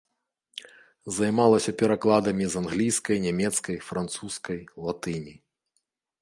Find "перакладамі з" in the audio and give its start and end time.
1.81-2.63